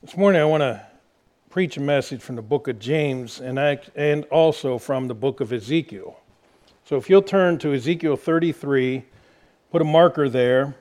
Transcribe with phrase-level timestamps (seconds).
[0.00, 0.80] This morning I want to
[1.50, 5.52] preach a message from the book of James and, and also from the book of
[5.52, 6.20] Ezekiel.
[6.84, 9.04] So if you'll turn to Ezekiel 33,
[9.72, 10.76] put a marker there,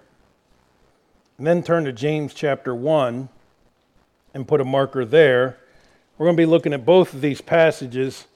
[1.40, 3.28] and then turn to James chapter 1
[4.36, 5.58] and put a marker there.
[6.20, 8.28] We're going to be looking at both of these passages.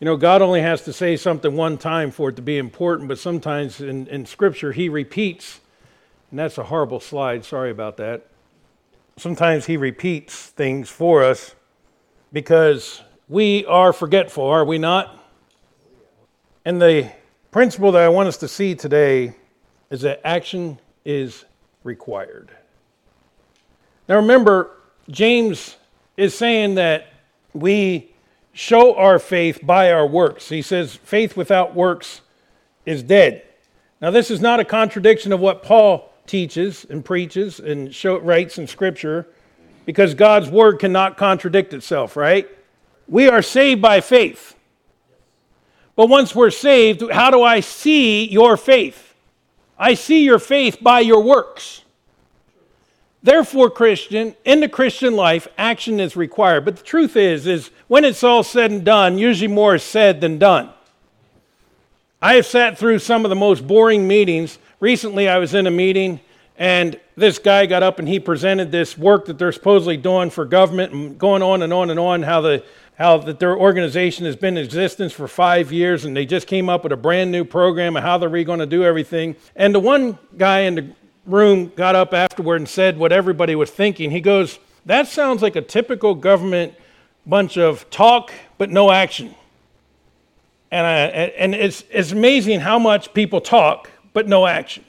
[0.00, 3.08] You know, God only has to say something one time for it to be important,
[3.08, 5.60] but sometimes in, in Scripture He repeats,
[6.30, 7.44] and that's a horrible slide.
[7.44, 8.28] Sorry about that
[9.16, 11.54] sometimes he repeats things for us
[12.32, 15.18] because we are forgetful, are we not?
[16.64, 17.10] And the
[17.50, 19.34] principle that I want us to see today
[19.90, 21.44] is that action is
[21.84, 22.50] required.
[24.08, 24.70] Now remember,
[25.10, 25.76] James
[26.16, 27.12] is saying that
[27.52, 28.12] we
[28.52, 30.48] show our faith by our works.
[30.48, 32.20] He says, faith without works
[32.84, 33.42] is dead.
[34.00, 38.58] Now, this is not a contradiction of what Paul teaches and preaches and show, writes
[38.58, 39.26] in Scripture
[39.84, 42.48] because God's word cannot contradict itself, right?
[43.08, 44.54] We are saved by faith.
[45.96, 49.14] But once we're saved, how do I see your faith?
[49.78, 51.82] I see your faith by your works.
[53.22, 56.64] Therefore, Christian, in the Christian life, action is required.
[56.64, 60.20] But the truth is, is when it's all said and done, usually more is said
[60.20, 60.70] than done.
[62.20, 65.70] I have sat through some of the most boring meetings recently I was in a
[65.70, 66.20] meeting
[66.56, 70.44] and this guy got up and he presented this work that they're supposedly doing for
[70.44, 72.64] government and going on and on and on how the
[72.98, 76.68] how that their organization has been in existence for five years and they just came
[76.68, 79.36] up with a brand new program of how they're going to do everything.
[79.54, 80.90] And the one guy in the
[81.26, 84.10] room got up afterward and said what everybody was thinking.
[84.10, 86.74] He goes, That sounds like a typical government
[87.24, 89.32] bunch of talk but no action.
[90.72, 90.96] And, I,
[91.38, 94.84] and it's, it's amazing how much people talk but no action.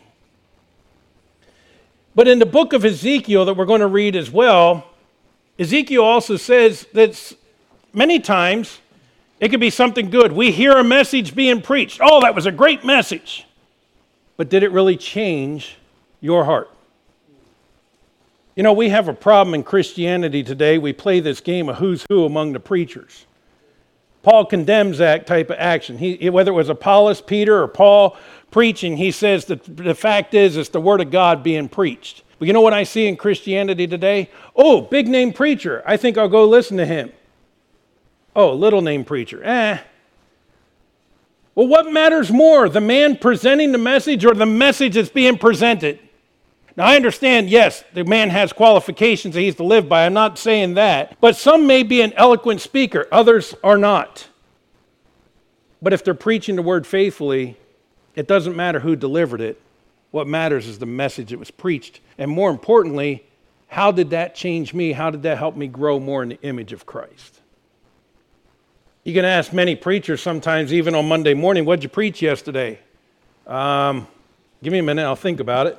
[2.16, 4.86] But in the book of Ezekiel that we're going to read as well,
[5.58, 7.34] Ezekiel also says that
[7.94, 8.80] many times
[9.40, 10.32] it could be something good.
[10.32, 12.00] We hear a message being preached.
[12.02, 13.46] Oh, that was a great message.
[14.38, 15.78] But did it really change
[16.22, 16.70] your heart?
[18.56, 20.78] You know, we have a problem in Christianity today.
[20.78, 23.26] We play this game of who's who among the preachers.
[24.22, 25.98] Paul condemns that type of action.
[25.98, 28.16] He, whether it was Apollos, Peter, or Paul
[28.54, 32.24] preaching, he says that the fact is it's the Word of God being preached.
[32.40, 34.30] But you know what I see in Christianity today?
[34.56, 35.84] Oh, big name preacher.
[35.86, 37.12] I think I'll go listen to him.
[38.36, 39.44] Oh, little name preacher.
[39.44, 39.80] Eh.
[41.56, 46.00] Well, what matters more, the man presenting the message or the message that's being presented?
[46.76, 50.06] Now, I understand, yes, the man has qualifications that he's to live by.
[50.06, 51.20] I'm not saying that.
[51.20, 54.28] But some may be an eloquent speaker, others are not.
[55.82, 57.58] But if they're preaching the word faithfully,
[58.16, 59.60] it doesn't matter who delivered it.
[60.12, 62.00] What matters is the message that was preached.
[62.18, 63.26] And more importantly,
[63.68, 64.92] how did that change me?
[64.92, 67.42] How did that help me grow more in the image of Christ?
[69.04, 72.80] You can ask many preachers sometimes, even on Monday morning, what'd you preach yesterday?
[73.48, 74.08] Um,
[74.62, 75.78] give me a minute, I'll think about it.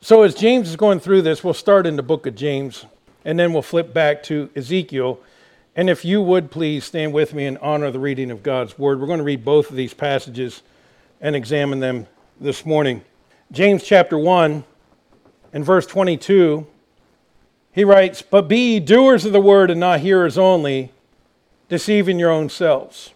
[0.00, 2.86] So, as James is going through this, we'll start in the book of James
[3.24, 5.18] and then we'll flip back to Ezekiel.
[5.76, 8.98] And if you would please stand with me and honor the reading of God's word,
[8.98, 10.62] we're going to read both of these passages
[11.20, 12.06] and examine them
[12.40, 13.04] this morning.
[13.52, 14.64] James chapter 1
[15.52, 16.66] and verse 22,
[17.72, 20.92] he writes, But be ye doers of the word and not hearers only,
[21.68, 23.12] deceiving your own selves.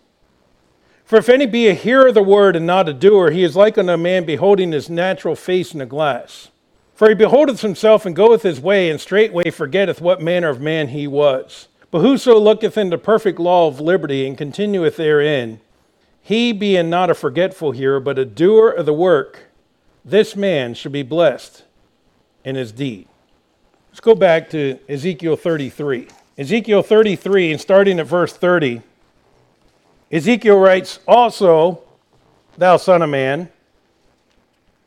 [1.06, 3.56] For if any be a hearer of the word and not a doer, he is
[3.56, 6.50] like unto a man beholding his natural face in a glass.
[6.94, 10.88] For he beholdeth himself and goeth his way, and straightway forgetteth what manner of man
[10.88, 11.68] he was.
[11.90, 15.60] But whoso looketh into perfect law of liberty and continueth therein,
[16.22, 19.50] he being not a forgetful hearer, but a doer of the work,
[20.04, 21.64] this man shall be blessed
[22.44, 23.08] in his deed.
[23.90, 26.08] Let's go back to Ezekiel 33.
[26.38, 28.82] Ezekiel 33, and starting at verse 30,
[30.12, 31.82] Ezekiel writes, Also,
[32.56, 33.48] thou son of man,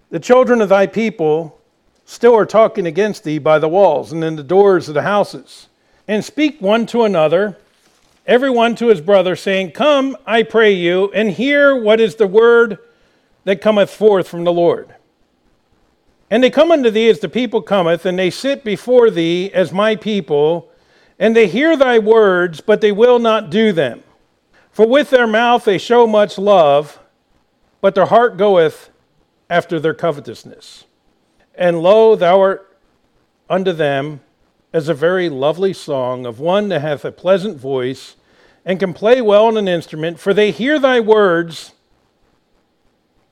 [0.09, 1.59] the children of thy people
[2.06, 5.67] still are talking against thee by the walls and in the doors of the houses,
[6.08, 7.58] and speak one to another,
[8.26, 12.28] every one to his brother, saying, Come, I pray you, and hear what is the
[12.28, 12.78] word
[13.44, 14.96] that cometh forth from the Lord.
[16.29, 19.72] And they come unto thee as the people cometh, and they sit before thee as
[19.72, 20.72] my people,
[21.20, 24.03] and they hear thy words, but they will not do them.
[24.72, 26.99] For with their mouth they show much love,
[27.82, 28.90] but their heart goeth
[29.49, 30.85] after their covetousness.
[31.53, 32.78] And lo, thou art
[33.47, 34.22] unto them
[34.73, 38.16] as a very lovely song of one that hath a pleasant voice
[38.66, 41.73] and can play well on an instrument, for they hear thy words,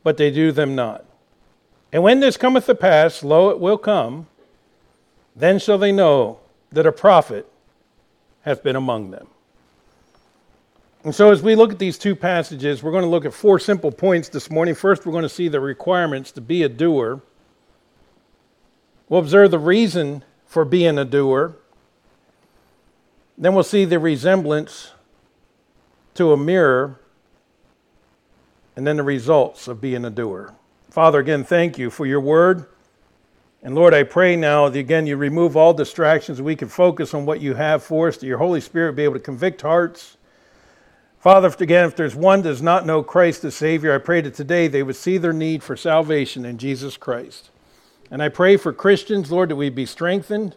[0.03, 1.03] but they do them not.
[1.91, 4.27] And when this cometh to pass, lo, it will come,
[5.35, 6.39] Then shall they know
[6.71, 7.49] that a prophet
[8.41, 9.27] hath been among them.
[11.03, 13.57] And so, as we look at these two passages, we're going to look at four
[13.57, 14.75] simple points this morning.
[14.75, 17.21] First, we're going to see the requirements to be a doer.
[19.09, 21.55] We'll observe the reason for being a doer.
[23.37, 24.91] Then we'll see the resemblance
[26.15, 26.99] to a mirror,
[28.75, 30.53] and then the results of being a doer.
[30.89, 32.65] Father, again, thank you for your word.
[33.63, 37.25] And Lord, I pray now that again you remove all distractions, we can focus on
[37.25, 40.17] what you have for us, that your Holy Spirit be able to convict hearts.
[41.17, 44.67] Father, again, if there's one does not know Christ as Savior, I pray that today
[44.67, 47.51] they would see their need for salvation in Jesus Christ.
[48.11, 50.55] And I pray for Christians, Lord, that we be strengthened,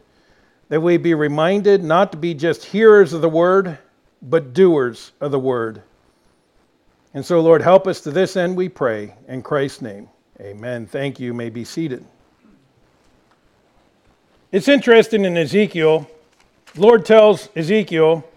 [0.69, 3.79] that we be reminded not to be just hearers of the word,
[4.21, 5.83] but doers of the word.
[7.15, 9.15] And so, Lord, help us to this end, we pray.
[9.29, 10.09] In Christ's name,
[10.41, 10.87] amen.
[10.87, 11.27] Thank you.
[11.29, 12.05] you may be seated.
[14.51, 16.11] It's interesting in Ezekiel,
[16.77, 18.29] Lord tells Ezekiel,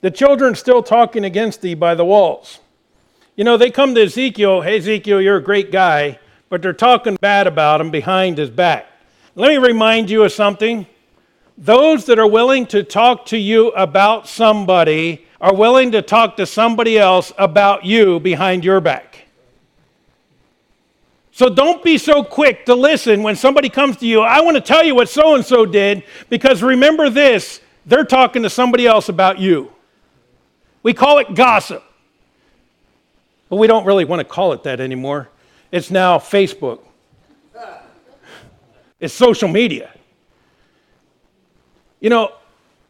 [0.00, 2.60] the children still talking against thee by the walls.
[3.34, 6.18] You know, they come to Ezekiel, hey, Ezekiel, you're a great guy,
[6.50, 8.86] but they're talking bad about him behind his back.
[9.36, 10.84] Let me remind you of something.
[11.56, 16.44] Those that are willing to talk to you about somebody are willing to talk to
[16.44, 19.26] somebody else about you behind your back.
[21.30, 24.20] So don't be so quick to listen when somebody comes to you.
[24.20, 28.42] I want to tell you what so and so did because remember this they're talking
[28.42, 29.72] to somebody else about you.
[30.82, 31.84] We call it gossip.
[33.48, 35.28] But we don't really want to call it that anymore.
[35.72, 36.80] It's now Facebook,
[38.98, 39.90] it's social media.
[42.00, 42.32] You know,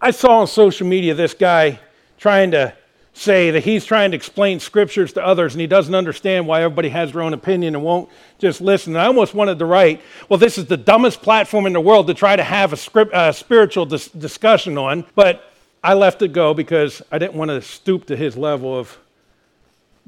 [0.01, 1.79] I saw on social media this guy
[2.19, 2.73] trying to
[3.13, 6.89] say that he's trying to explain scriptures to others and he doesn't understand why everybody
[6.89, 8.95] has their own opinion and won't just listen.
[8.95, 12.07] And I almost wanted to write, well, this is the dumbest platform in the world
[12.07, 15.53] to try to have a, script, spiritual dis- discussion on, but
[15.83, 18.97] I left it go because I didn't want to stoop to his level of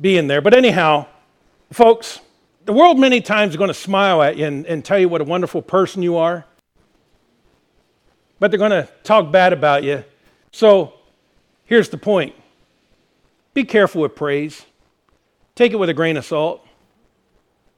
[0.00, 0.40] being there.
[0.40, 1.06] But anyhow,
[1.72, 2.20] folks,
[2.64, 5.20] the world many times is going to smile at you and, and tell you what
[5.20, 6.44] a wonderful person you are,
[8.38, 10.04] but they're going to talk bad about you.
[10.52, 10.94] So
[11.64, 12.34] here's the point
[13.54, 14.64] be careful with praise.
[15.54, 16.66] Take it with a grain of salt.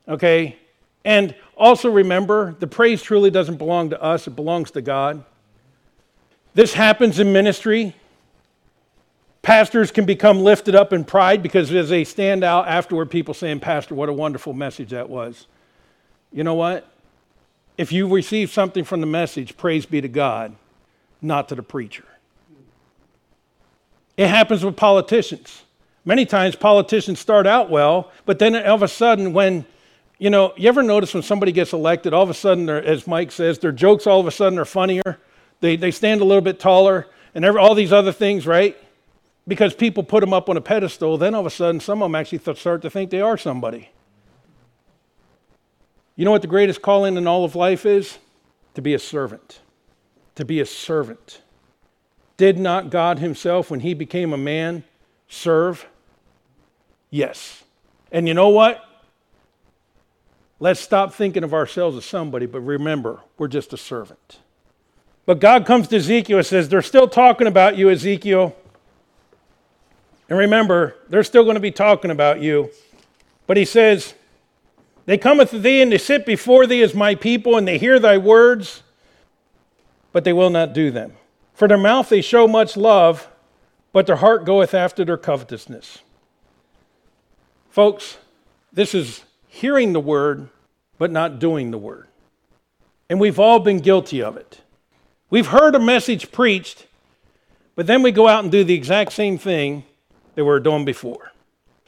[0.07, 0.59] Okay?
[1.05, 5.25] And also remember, the praise truly doesn't belong to us, it belongs to God.
[6.55, 7.97] This happens in ministry.
[9.44, 13.61] Pastors can become lifted up in pride because as they stand out afterward, people saying,
[13.61, 15.46] Pastor, what a wonderful message that was.
[16.32, 16.88] You know what?
[17.76, 20.56] If you receive something from the message, praise be to God,
[21.20, 22.06] not to the preacher.
[24.17, 25.64] It happens with politicians.
[26.06, 29.67] Many times politicians start out well, but then all of a sudden, when
[30.19, 33.31] you know, you ever notice when somebody gets elected, all of a sudden, as Mike
[33.31, 35.19] says, their jokes all of a sudden are funnier.
[35.61, 38.75] They, they stand a little bit taller, and every, all these other things, right?
[39.46, 42.06] Because people put them up on a pedestal, then all of a sudden, some of
[42.06, 43.91] them actually start to think they are somebody.
[46.17, 48.19] You know what the greatest calling in all of life is?
[48.75, 49.61] To be a servant.
[50.37, 51.43] To be a servant.
[52.37, 54.85] Did not God Himself, when He became a man,
[55.29, 55.87] serve?
[57.11, 57.62] Yes.
[58.11, 58.85] And you know what?
[60.58, 64.38] Let's stop thinking of ourselves as somebody, but remember, we're just a servant.
[65.26, 68.57] But God comes to Ezekiel and says, They're still talking about you, Ezekiel.
[70.28, 72.71] And remember, they're still going to be talking about you.
[73.47, 74.14] But he says,
[75.07, 77.99] They cometh to thee and they sit before thee as my people, and they hear
[77.99, 78.83] thy words,
[80.12, 81.12] but they will not do them.
[81.52, 83.28] For their mouth they show much love,
[83.93, 85.99] but their heart goeth after their covetousness.
[87.71, 88.19] Folks,
[88.73, 90.49] this is hearing the word,
[90.99, 92.09] but not doing the word.
[93.09, 94.61] And we've all been guilty of it.
[95.28, 96.87] We've heard a message preached,
[97.76, 99.85] but then we go out and do the exact same thing
[100.37, 101.33] we were doing before.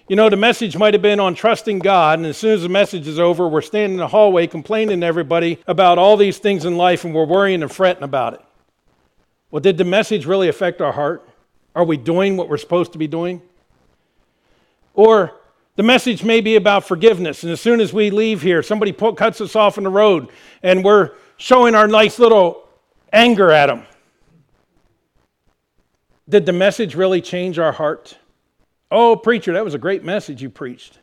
[0.08, 2.68] You know, the message might have been on trusting God, and as soon as the
[2.68, 6.64] message is over, we're standing in the hallway complaining to everybody about all these things
[6.64, 8.40] in life, and we're worrying and fretting about it.
[9.50, 11.28] Well, did the message really affect our heart?
[11.74, 13.42] Are we doing what we're supposed to be doing?
[14.94, 15.32] Or
[15.76, 17.42] the message may be about forgiveness.
[17.42, 20.30] And as soon as we leave here, somebody put, cuts us off on the road
[20.62, 22.66] and we're showing our nice little
[23.12, 23.84] anger at them.
[26.28, 28.16] Did the message really change our heart?
[28.90, 30.98] Oh, preacher, that was a great message you preached.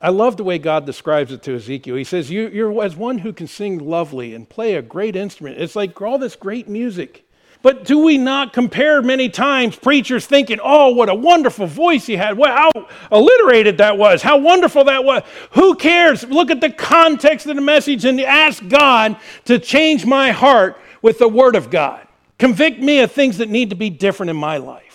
[0.00, 1.96] I love the way God describes it to Ezekiel.
[1.96, 5.60] He says, you, You're as one who can sing lovely and play a great instrument.
[5.60, 7.24] It's like all this great music.
[7.60, 12.14] But do we not compare many times preachers thinking, oh, what a wonderful voice he
[12.14, 12.70] had, well, how
[13.10, 15.24] alliterated that was, how wonderful that was?
[15.52, 16.22] Who cares?
[16.22, 21.18] Look at the context of the message and ask God to change my heart with
[21.18, 22.06] the Word of God.
[22.38, 24.87] Convict me of things that need to be different in my life.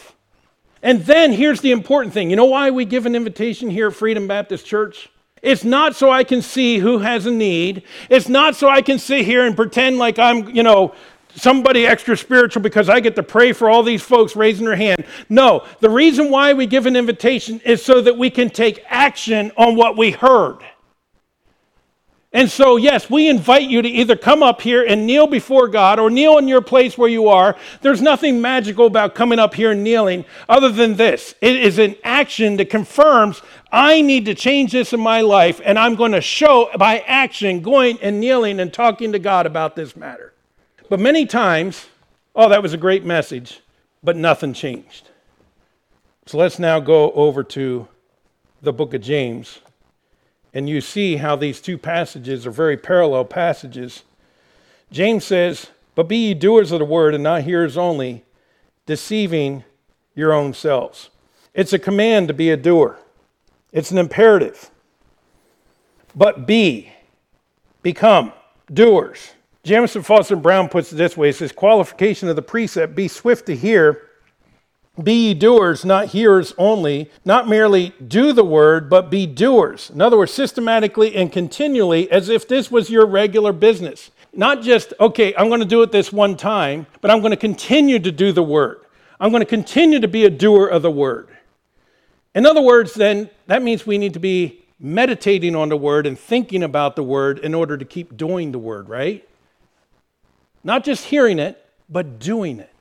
[0.84, 3.96] And then here's the important thing you know why we give an invitation here at
[3.96, 5.10] Freedom Baptist Church?
[5.42, 7.84] It's not so I can see who has a need.
[8.10, 10.94] It's not so I can sit here and pretend like I'm, you know,
[11.36, 15.04] somebody extra spiritual because I get to pray for all these folks raising their hand.
[15.30, 19.52] No, the reason why we give an invitation is so that we can take action
[19.58, 20.60] on what we heard.
[22.36, 26.00] And so, yes, we invite you to either come up here and kneel before God
[26.00, 27.56] or kneel in your place where you are.
[27.82, 31.96] There's nothing magical about coming up here and kneeling other than this it is an
[32.04, 36.22] action that confirms I need to change this in my life, and I'm going to
[36.22, 40.34] show by action going and kneeling and talking to God about this matter.
[40.90, 41.88] But many times,
[42.36, 43.62] oh, that was a great message,
[44.04, 45.10] but nothing changed.
[46.26, 47.88] So let's now go over to
[48.62, 49.60] the book of James.
[50.54, 54.04] And you see how these two passages are very parallel passages.
[54.92, 58.24] James says, But be ye doers of the word and not hearers only,
[58.86, 59.64] deceiving
[60.16, 61.10] your own selves.
[61.54, 63.00] It's a command to be a doer,
[63.72, 64.70] it's an imperative.
[66.16, 66.92] But be,
[67.82, 68.34] become
[68.72, 69.32] doers.
[69.64, 73.48] Jamieson Fausset Brown puts it this way: it says, qualification of the precept, be swift
[73.48, 74.10] to hear
[75.02, 79.90] be ye doers, not hearers only, not merely do the word, but be doers.
[79.90, 84.12] In other words, systematically and continually, as if this was your regular business.
[84.34, 87.38] Not just, okay, I'm going to do it this one time, but I'm going to
[87.38, 88.82] continue to do the word.
[89.20, 91.30] I'm going to continue to be a doer of the word.
[92.36, 96.20] In other words, then, that means we need to be meditating on the word and
[96.20, 99.28] thinking about the word in order to keep doing the word, right?
[100.64, 102.73] Not just hearing it, but doing it.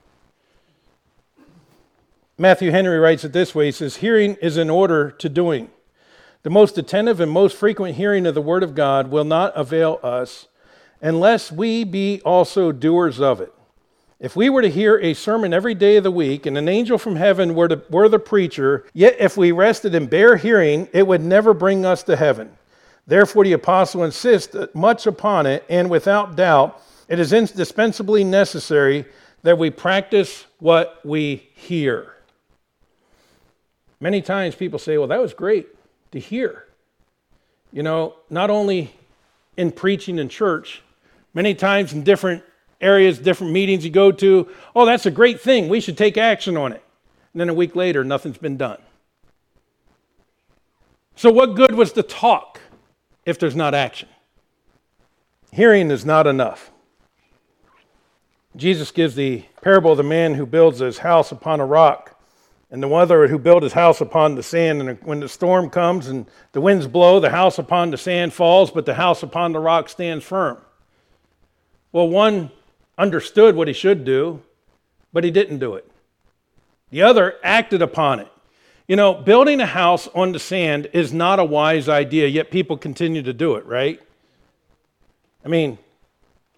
[2.42, 5.70] Matthew Henry writes it this way He says, Hearing is in order to doing.
[6.42, 10.00] The most attentive and most frequent hearing of the Word of God will not avail
[10.02, 10.49] us
[11.00, 13.54] unless we be also doers of it.
[14.18, 16.99] If we were to hear a sermon every day of the week and an angel
[16.99, 21.06] from heaven were, to, were the preacher, yet if we rested in bare hearing, it
[21.06, 22.50] would never bring us to heaven.
[23.06, 29.04] Therefore, the apostle insists much upon it, and without doubt, it is indispensably necessary
[29.44, 32.12] that we practice what we hear.
[34.02, 35.68] Many times people say, well, that was great
[36.11, 36.66] to hear.
[37.71, 38.92] You know, not only
[39.56, 40.82] in preaching in church,
[41.35, 42.42] many times in different
[42.80, 45.68] areas, different meetings you go to, oh, that's a great thing.
[45.68, 46.82] We should take action on it.
[47.32, 48.82] And then a week later, nothing's been done.
[51.14, 52.61] So, what good was the talk
[53.25, 54.09] if there's not action?
[55.52, 56.73] Hearing is not enough.
[58.56, 62.12] Jesus gives the parable of the man who builds his house upon a rock
[62.72, 64.80] and the other who built his house upon the sand.
[64.80, 68.70] And when the storm comes and the winds blow, the house upon the sand falls,
[68.70, 70.56] but the house upon the rock stands firm.
[71.92, 72.50] Well, one
[72.96, 74.42] understood what he should do,
[75.12, 75.86] but he didn't do it.
[76.90, 78.28] The other acted upon it.
[78.88, 82.78] You know, building a house on the sand is not a wise idea, yet people
[82.78, 84.00] continue to do it, right?
[85.44, 85.78] I mean,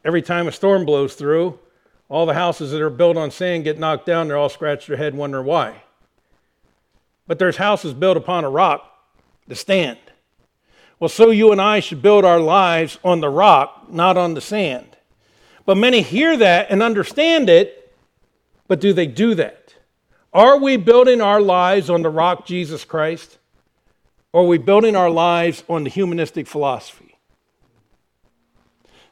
[0.04, 1.58] every time a storm blows through,
[2.08, 4.28] all the houses that are built on sand get knocked down.
[4.28, 5.82] They're all scratch their head, wondering why.
[7.26, 8.90] But there's houses built upon a rock
[9.48, 9.98] to stand.
[11.00, 14.40] Well, so you and I should build our lives on the rock, not on the
[14.40, 14.96] sand.
[15.66, 17.94] But many hear that and understand it,
[18.68, 19.74] but do they do that?
[20.32, 23.38] Are we building our lives on the rock, Jesus Christ?
[24.32, 27.16] Or are we building our lives on the humanistic philosophy?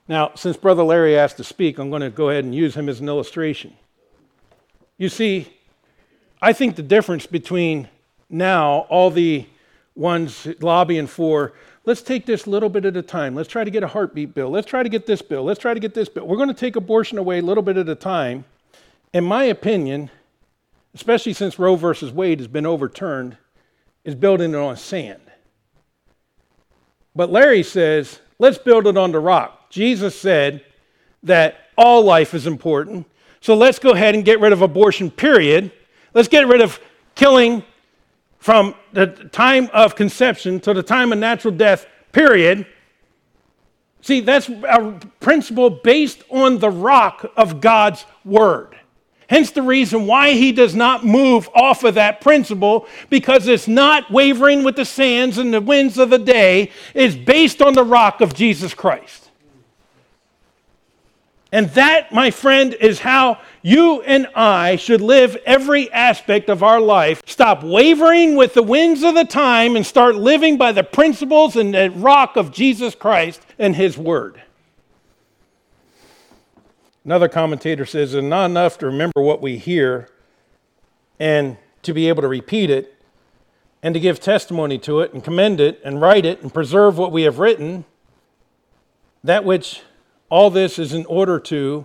[0.08, 2.88] Now, since Brother Larry asked to speak, I'm going to go ahead and use him
[2.88, 3.74] as an illustration.
[4.98, 5.52] You see,
[6.40, 7.88] I think the difference between
[8.32, 9.46] now all the
[9.94, 11.52] ones lobbying for
[11.84, 13.34] let's take this little bit at a time.
[13.34, 14.50] Let's try to get a heartbeat bill.
[14.50, 15.44] Let's try to get this bill.
[15.44, 16.26] Let's try to get this bill.
[16.26, 18.44] We're going to take abortion away a little bit at a time.
[19.12, 20.10] In my opinion,
[20.94, 23.36] especially since Roe versus Wade has been overturned,
[24.04, 25.20] is building it on sand.
[27.14, 29.70] But Larry says, let's build it on the rock.
[29.70, 30.64] Jesus said
[31.22, 33.06] that all life is important.
[33.40, 35.72] So let's go ahead and get rid of abortion, period.
[36.14, 36.80] Let's get rid of
[37.14, 37.64] killing
[38.42, 42.66] from the time of conception to the time of natural death, period.
[44.00, 48.76] See, that's a principle based on the rock of God's word.
[49.28, 54.10] Hence the reason why he does not move off of that principle because it's not
[54.10, 56.72] wavering with the sands and the winds of the day.
[56.94, 59.21] It's based on the rock of Jesus Christ.
[61.52, 66.80] And that, my friend, is how you and I should live every aspect of our
[66.80, 67.22] life.
[67.26, 71.74] Stop wavering with the winds of the time and start living by the principles and
[71.74, 74.40] the rock of Jesus Christ and His Word.
[77.04, 80.08] Another commentator says it's not enough to remember what we hear
[81.20, 82.94] and to be able to repeat it
[83.82, 87.12] and to give testimony to it and commend it and write it and preserve what
[87.12, 87.84] we have written.
[89.22, 89.82] That which
[90.32, 91.84] all this is in order to,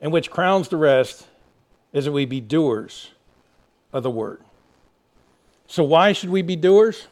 [0.00, 1.26] and which crowns the rest,
[1.92, 3.10] is that we be doers
[3.92, 4.40] of the word.
[5.66, 7.08] So, why should we be doers?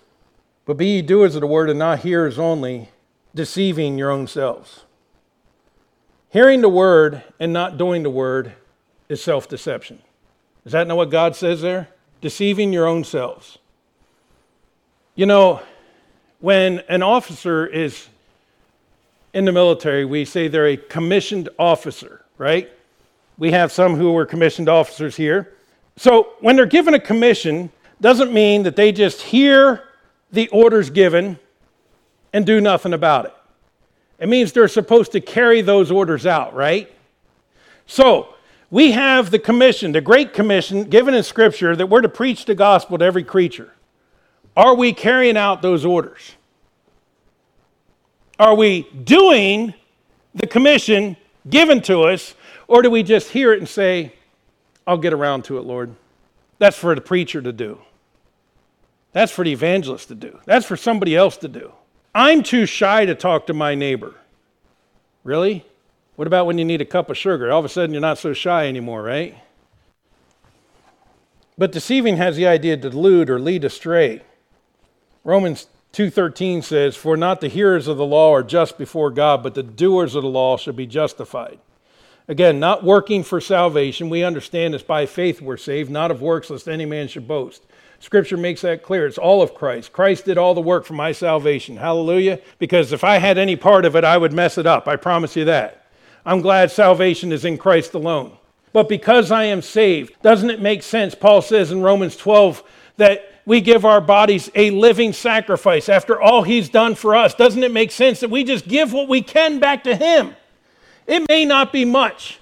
[0.65, 2.91] But be ye doers of the word and not hearers only,
[3.35, 4.85] deceiving your own selves.
[6.29, 8.53] Hearing the word and not doing the word
[9.09, 10.01] is self deception.
[10.65, 11.89] Is that not what God says there?
[12.21, 13.59] Deceiving your own selves.
[15.17, 15.63] You know,
[16.39, 18.07] when an officer is
[19.37, 22.71] in the military, we say they're a commissioned officer, right?
[23.37, 25.53] We have some who are commissioned officers here.
[25.99, 29.85] So when they're given a commission, doesn't mean that they just hear
[30.33, 31.39] the orders given
[32.33, 33.35] and do nothing about it.
[34.21, 36.91] It means they're supposed to carry those orders out, right?
[37.87, 38.35] So,
[38.71, 42.55] we have the commission, the Great Commission given in Scripture that we're to preach the
[42.55, 43.73] gospel to every creature.
[44.57, 46.37] Are we carrying out those orders?
[48.39, 49.73] Are we doing
[50.35, 51.17] the commission
[51.49, 52.35] given to us,
[52.69, 54.13] or do we just hear it and say,
[54.87, 55.95] I'll get around to it, Lord?
[56.59, 57.79] That's for the preacher to do.
[59.13, 60.39] That's for the evangelist to do.
[60.45, 61.73] That's for somebody else to do.
[62.15, 64.15] I'm too shy to talk to my neighbor.
[65.25, 65.65] Really?
[66.17, 67.51] What about when you need a cup of sugar?
[67.51, 69.37] All of a sudden, you're not so shy anymore, right?
[71.59, 74.23] But deceiving has the idea to delude or lead astray.
[75.25, 75.67] Romans
[75.97, 79.63] 2:13 says, "For not the hearers of the law are just before God, but the
[79.63, 81.57] doers of the law shall be justified."
[82.29, 84.11] Again, not working for salvation.
[84.11, 87.63] We understand it's by faith we're saved, not of works, lest any man should boast.
[87.99, 89.07] Scripture makes that clear.
[89.07, 89.95] It's all of Christ.
[89.95, 91.79] Christ did all the work for my salvation.
[91.79, 92.41] Hallelujah.
[92.59, 94.87] Because if I had any part of it, I would mess it up.
[94.87, 95.87] I promise you that.
[96.27, 98.33] I'm glad salvation is in Christ alone.
[98.75, 101.15] But because I am saved, doesn't it make sense?
[101.15, 102.63] Paul says in Romans 12
[102.99, 107.35] that we give our bodies a living sacrifice after all he's done for us.
[107.35, 110.37] Doesn't it make sense that we just give what we can back to him?
[111.07, 112.41] It may not be much,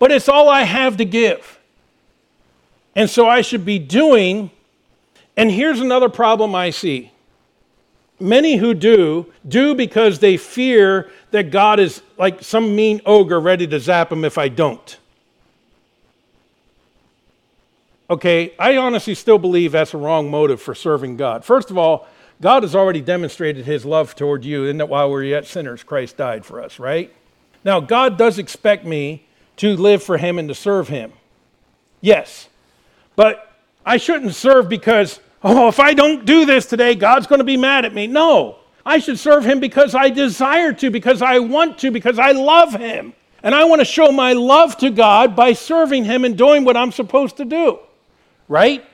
[0.00, 1.60] but it's all I have to give.
[2.96, 4.50] And so I should be doing
[5.36, 7.10] and here's another problem I see.
[8.20, 13.66] Many who do, do because they fear that God is like some mean ogre ready
[13.66, 14.98] to zap them if I don't.
[18.12, 21.46] Okay, I honestly still believe that's a wrong motive for serving God.
[21.46, 22.06] First of all,
[22.42, 25.82] God has already demonstrated his love toward you in that while we are yet sinners,
[25.82, 27.10] Christ died for us, right?
[27.64, 31.10] Now, God does expect me to live for him and to serve him.
[32.02, 32.50] Yes.
[33.16, 33.50] But
[33.86, 37.56] I shouldn't serve because, oh, if I don't do this today, God's going to be
[37.56, 38.08] mad at me.
[38.08, 38.58] No.
[38.84, 42.74] I should serve him because I desire to, because I want to, because I love
[42.74, 43.14] him.
[43.42, 46.76] And I want to show my love to God by serving him and doing what
[46.76, 47.78] I'm supposed to do.
[48.52, 48.84] Right?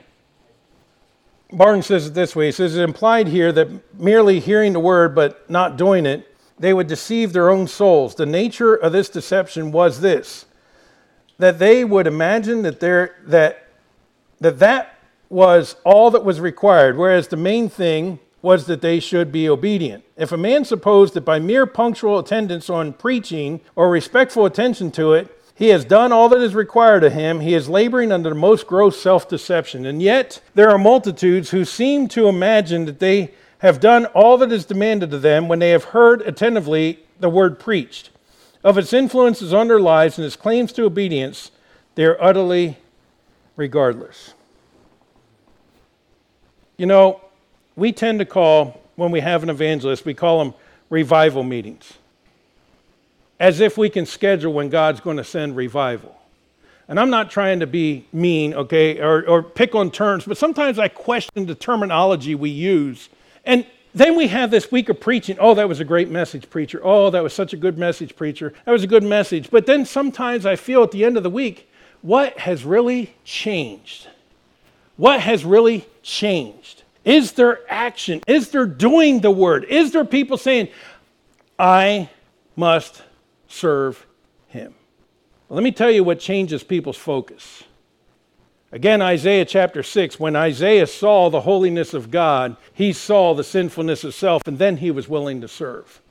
[1.51, 5.17] Barnes says it this way He says, It's implied here that merely hearing the word
[5.17, 8.15] but not doing it, they would deceive their own souls.
[8.15, 10.47] The nature of this deception was this
[11.39, 13.67] that they would imagine that, there, that
[14.41, 14.97] that that
[15.29, 20.05] was all that was required, whereas the main thing was that they should be obedient.
[20.17, 25.15] If a man supposed that by mere punctual attendance on preaching or respectful attention to
[25.15, 27.41] it, he has done all that is required of him.
[27.41, 29.87] He is laboring under the most gross self deception.
[29.87, 34.53] And yet, there are multitudes who seem to imagine that they have done all that
[34.53, 38.11] is demanded of them when they have heard attentively the word preached.
[38.63, 41.51] Of its influences on their lives and its claims to obedience,
[41.97, 42.79] they are utterly
[43.57, 44.35] regardless.
[46.77, 47.21] You know,
[47.75, 50.55] we tend to call, when we have an evangelist, we call them
[50.89, 51.95] revival meetings,
[53.41, 56.17] as if we can schedule when God's going to send revival.
[56.89, 60.79] And I'm not trying to be mean, okay, or, or pick on terms, but sometimes
[60.79, 63.11] I question the terminology we use.
[63.45, 65.37] And then we have this week of preaching.
[65.39, 66.81] Oh, that was a great message, preacher.
[66.83, 68.55] Oh, that was such a good message, preacher.
[68.65, 69.51] That was a good message.
[69.51, 71.69] But then sometimes I feel at the end of the week,
[72.01, 74.09] what has really changed?
[74.97, 76.83] What has really changed?
[77.05, 78.21] Is there action?
[78.27, 79.65] Is there doing the word?
[79.65, 80.69] Is there people saying,
[81.59, 82.09] I
[82.57, 83.03] must
[83.49, 84.07] serve
[84.47, 84.75] him?
[85.49, 87.65] Well, let me tell you what changes people's focus.
[88.71, 94.05] Again, Isaiah chapter 6, when Isaiah saw the holiness of God, he saw the sinfulness
[94.05, 96.03] of self, and then he was willing to serve.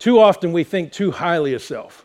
[0.00, 2.04] Too often we think too highly of self.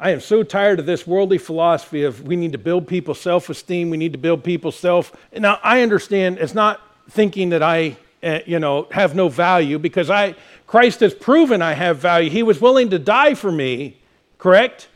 [0.00, 3.48] I am so tired of this worldly philosophy of we need to build people's self
[3.48, 5.12] esteem, we need to build people's self.
[5.36, 10.10] Now, I understand it's not thinking that I, uh, you know, have no value because
[10.10, 10.34] I,
[10.66, 12.30] Christ has proven I have value.
[12.30, 13.96] He was willing to die for me,
[14.38, 14.88] correct?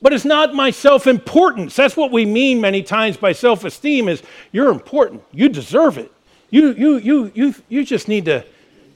[0.00, 1.76] But it's not my self importance.
[1.76, 5.22] That's what we mean many times by self esteem is you're important.
[5.32, 6.12] You deserve it.
[6.50, 8.44] You, you, you, you, you just need to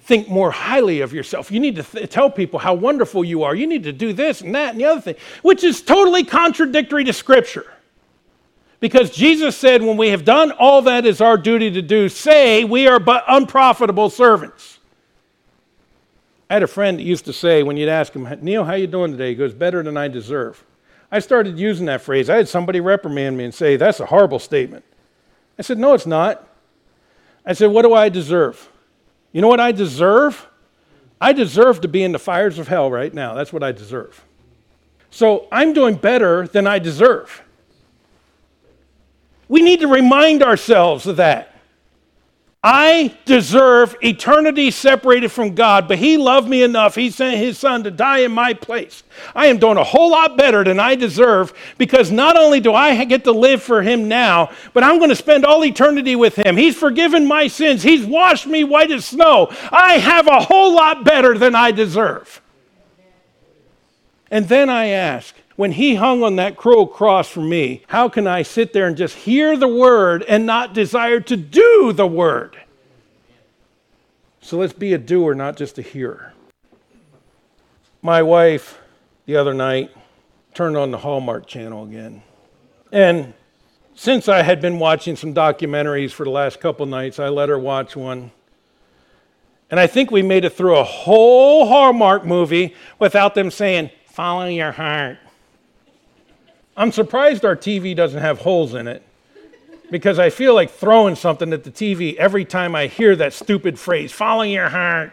[0.03, 1.51] think more highly of yourself.
[1.51, 3.55] You need to th- tell people how wonderful you are.
[3.55, 7.05] You need to do this and that and the other thing, which is totally contradictory
[7.05, 7.73] to Scripture.
[8.79, 12.65] Because Jesus said, when we have done all that is our duty to do, say
[12.65, 14.79] we are but unprofitable servants.
[16.51, 18.87] I had a friend that used to say, when you'd ask him, Neil, how you
[18.87, 19.31] doing today?
[19.31, 20.63] He goes, better than I deserve.
[21.11, 22.29] I started using that phrase.
[22.29, 24.85] I had somebody reprimand me and say, that's a horrible statement.
[25.59, 26.47] I said, no, it's not.
[27.45, 28.69] I said, what do I deserve?
[29.33, 30.47] You know what I deserve?
[31.21, 33.35] I deserve to be in the fires of hell right now.
[33.35, 34.23] That's what I deserve.
[35.11, 37.43] So I'm doing better than I deserve.
[39.49, 41.53] We need to remind ourselves of that.
[42.69, 46.97] I deserve eternity separated from God, but He loved me enough.
[46.97, 49.05] He sent His Son to die in my place.
[49.37, 53.05] I am doing a whole lot better than I deserve because not only do I
[53.05, 56.57] get to live for Him now, but I'm going to spend all eternity with Him.
[56.57, 59.47] He's forgiven my sins, He's washed me white as snow.
[59.71, 62.41] I have a whole lot better than I deserve.
[64.29, 68.27] And then I ask, when he hung on that cruel cross for me, how can
[68.27, 72.57] I sit there and just hear the word and not desire to do the word?
[74.43, 76.33] So let's be a doer, not just a hearer.
[78.03, 78.79] My wife,
[79.25, 79.91] the other night,
[80.55, 82.23] turned on the Hallmark channel again.
[82.93, 83.35] And
[83.95, 87.59] since I had been watching some documentaries for the last couple nights, I let her
[87.59, 88.31] watch one.
[89.71, 94.47] And I think we made it through a whole Hallmark movie without them saying, Follow
[94.47, 95.19] your heart.
[96.77, 99.03] I'm surprised our TV doesn't have holes in it
[99.91, 103.79] because I feel like throwing something at the TV every time I hear that stupid
[103.79, 105.13] phrase, following your heart.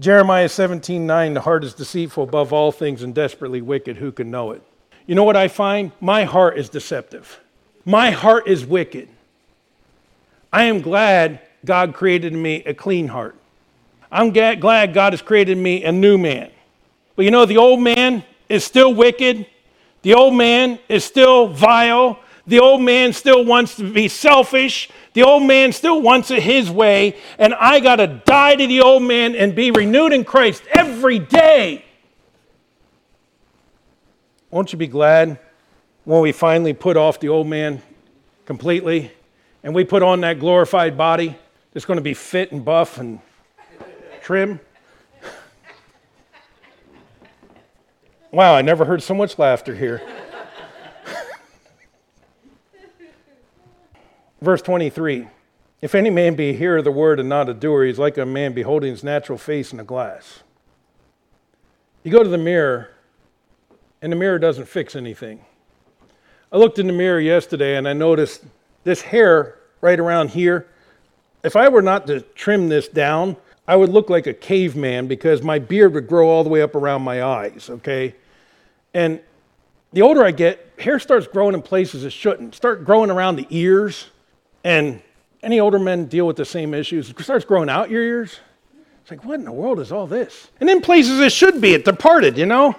[0.00, 3.96] Jeremiah 17 9, the heart is deceitful above all things and desperately wicked.
[3.96, 4.62] Who can know it?
[5.06, 5.92] You know what I find?
[6.00, 7.40] My heart is deceptive.
[7.86, 9.08] My heart is wicked.
[10.52, 13.36] I am glad God created me a clean heart.
[14.12, 16.50] I'm glad God has created me a new man.
[17.16, 19.46] But you know, the old man is still wicked
[20.02, 22.18] the old man is still vile.
[22.46, 24.88] The old man still wants to be selfish.
[25.12, 27.16] The old man still wants it his way.
[27.38, 31.18] And I got to die to the old man and be renewed in Christ every
[31.18, 31.84] day.
[34.50, 35.38] Won't you be glad
[36.04, 37.82] when we finally put off the old man
[38.46, 39.12] completely
[39.62, 41.36] and we put on that glorified body
[41.72, 43.20] that's going to be fit and buff and
[44.22, 44.58] trim?
[48.32, 50.00] Wow, I never heard so much laughter here.
[54.40, 55.26] Verse 23
[55.82, 58.18] If any man be a hearer of the word and not a doer, he's like
[58.18, 60.44] a man beholding his natural face in a glass.
[62.04, 62.90] You go to the mirror,
[64.00, 65.44] and the mirror doesn't fix anything.
[66.52, 68.44] I looked in the mirror yesterday and I noticed
[68.84, 70.66] this hair right around here.
[71.44, 73.36] If I were not to trim this down,
[73.68, 76.74] I would look like a caveman because my beard would grow all the way up
[76.74, 78.14] around my eyes, okay?
[78.94, 79.20] And
[79.92, 82.54] the older I get, hair starts growing in places it shouldn't.
[82.54, 84.06] Start growing around the ears.
[84.64, 85.02] And
[85.42, 87.10] any older men deal with the same issues.
[87.10, 88.40] It starts growing out your ears.
[89.02, 90.48] It's like, what in the world is all this?
[90.60, 92.76] And in places it should be, it departed, you know?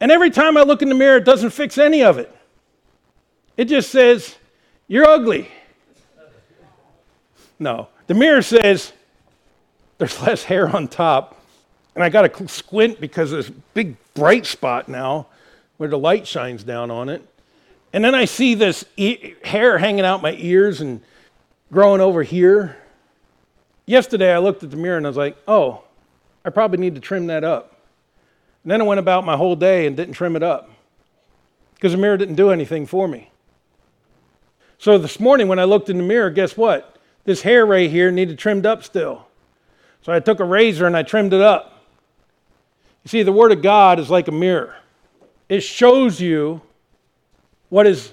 [0.00, 2.34] And every time I look in the mirror, it doesn't fix any of it.
[3.56, 4.36] It just says,
[4.86, 5.48] you're ugly.
[7.58, 7.88] No.
[8.06, 8.92] The mirror says,
[9.98, 11.38] there's less hair on top
[11.98, 15.26] and I got to squint because there's big bright spot now
[15.76, 17.26] where the light shines down on it.
[17.92, 21.00] And then I see this e- hair hanging out my ears and
[21.72, 22.76] growing over here.
[23.86, 25.82] Yesterday I looked at the mirror and I was like, oh,
[26.44, 27.80] I probably need to trim that up.
[28.62, 30.70] And then I went about my whole day and didn't trim it up
[31.74, 33.30] because the mirror didn't do anything for me.
[34.78, 36.96] So this morning when I looked in the mirror, guess what?
[37.24, 39.26] This hair right here needed trimmed up still.
[40.02, 41.77] So I took a razor and I trimmed it up.
[43.08, 44.76] See, the Word of God is like a mirror,
[45.48, 46.60] it shows you
[47.70, 48.12] what is,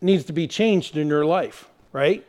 [0.00, 2.24] needs to be changed in your life, right?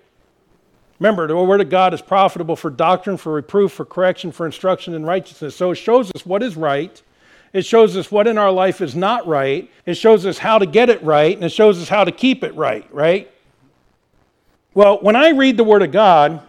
[1.00, 4.96] Remember, the Word of God is profitable for doctrine, for reproof, for correction, for instruction
[4.96, 5.56] in righteousness.
[5.56, 7.00] So it shows us what is right.
[7.54, 9.70] It shows us what in our life is not right.
[9.86, 12.44] It shows us how to get it right, and it shows us how to keep
[12.44, 13.32] it right, right?
[14.74, 16.42] Well, when I read the Word of God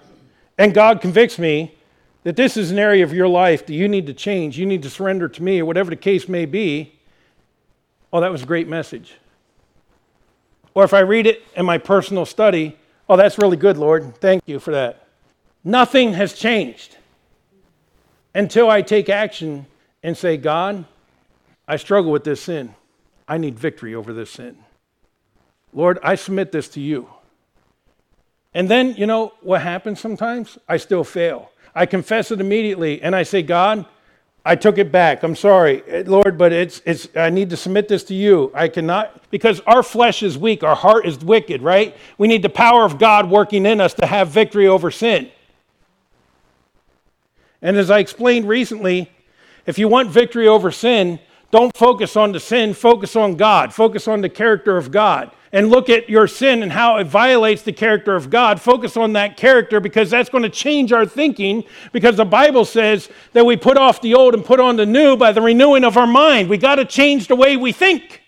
[0.56, 1.74] and God convicts me,
[2.28, 4.82] that this is an area of your life that you need to change, you need
[4.82, 6.92] to surrender to me, or whatever the case may be,
[8.12, 9.14] oh, that was a great message.
[10.74, 12.76] Or if I read it in my personal study,
[13.08, 14.14] oh, that's really good, Lord.
[14.18, 15.06] Thank you for that.
[15.64, 16.98] Nothing has changed
[18.34, 19.64] until I take action
[20.02, 20.84] and say, God,
[21.66, 22.74] I struggle with this sin.
[23.26, 24.58] I need victory over this sin.
[25.72, 27.08] Lord, I submit this to you.
[28.52, 30.58] And then, you know what happens sometimes?
[30.68, 31.50] I still fail.
[31.78, 33.86] I confess it immediately and I say, God,
[34.44, 35.22] I took it back.
[35.22, 38.50] I'm sorry, Lord, but it's, it's, I need to submit this to you.
[38.54, 41.96] I cannot, because our flesh is weak, our heart is wicked, right?
[42.16, 45.30] We need the power of God working in us to have victory over sin.
[47.62, 49.10] And as I explained recently,
[49.66, 54.08] if you want victory over sin, don't focus on the sin, focus on God, focus
[54.08, 55.30] on the character of God.
[55.50, 58.60] And look at your sin and how it violates the character of God.
[58.60, 61.64] Focus on that character because that's going to change our thinking.
[61.92, 65.16] Because the Bible says that we put off the old and put on the new
[65.16, 66.50] by the renewing of our mind.
[66.50, 68.22] We got to change the way we think.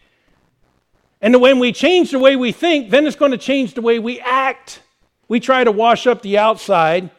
[1.21, 3.99] And when we change the way we think, then it's going to change the way
[3.99, 4.81] we act.
[5.29, 7.11] We try to wash up the outside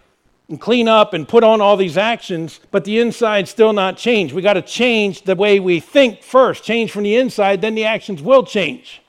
[0.50, 4.34] and clean up and put on all these actions, but the inside still not changed.
[4.34, 7.86] We got to change the way we think first, change from the inside, then the
[7.86, 9.02] actions will change.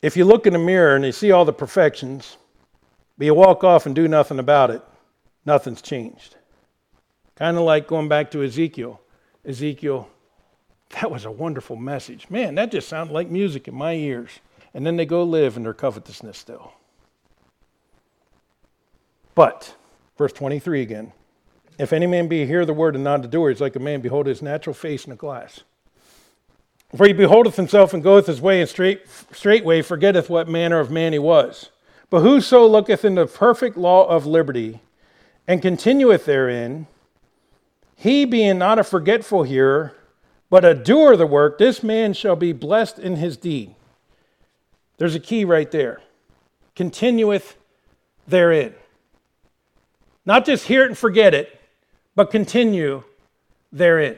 [0.00, 2.36] If you look in the mirror and you see all the perfections,
[3.16, 4.82] but you walk off and do nothing about it,
[5.44, 6.36] nothing's changed.
[7.34, 9.00] Kind of like going back to Ezekiel.
[9.44, 10.08] Ezekiel,
[10.90, 12.30] that was a wonderful message.
[12.30, 14.40] Man, that just sounded like music in my ears.
[14.74, 16.72] And then they go live in their covetousness still.
[19.34, 19.74] But,
[20.16, 21.12] verse 23 again,
[21.78, 24.00] if any man be hear the word and not the doer, he's like a man
[24.00, 25.62] behold his natural face in a glass.
[26.96, 30.90] For he beholdeth himself and goeth his way, and straight, straightway forgetteth what manner of
[30.90, 31.70] man he was.
[32.10, 34.80] But whoso looketh in the perfect law of liberty,
[35.46, 36.86] and continueth therein,
[37.94, 39.94] he being not a forgetful hearer,
[40.50, 43.74] but a doer of the work, this man shall be blessed in his deed.
[44.96, 46.00] There's a key right there.
[46.74, 47.56] Continueth
[48.26, 48.74] therein.
[50.24, 51.60] Not just hear it and forget it,
[52.14, 53.02] but continue
[53.72, 54.16] therein.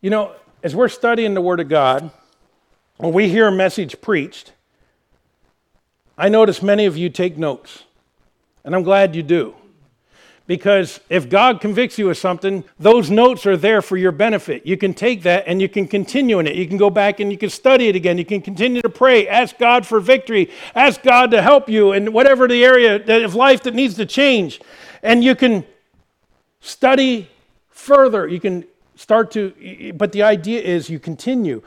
[0.00, 2.10] You know, as we're studying the Word of God,
[2.98, 4.52] when we hear a message preached,
[6.18, 7.84] I notice many of you take notes,
[8.64, 9.54] and I'm glad you do.
[10.46, 14.66] Because if God convicts you of something, those notes are there for your benefit.
[14.66, 16.56] You can take that and you can continue in it.
[16.56, 18.18] You can go back and you can study it again.
[18.18, 22.12] You can continue to pray, ask God for victory, ask God to help you in
[22.12, 24.60] whatever the area of life that needs to change.
[25.04, 25.64] And you can
[26.60, 27.30] study
[27.68, 28.26] further.
[28.26, 28.64] You can
[29.00, 31.62] start to, but the idea is you continue.